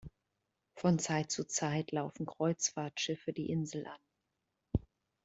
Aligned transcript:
Von 0.77 0.97
Zeit 0.97 1.29
zu 1.29 1.43
Zeit 1.47 1.91
laufen 1.91 2.25
Kreuzfahrtschiffe 2.25 3.33
die 3.33 3.51
Insel 3.51 3.85
an. 3.85 4.81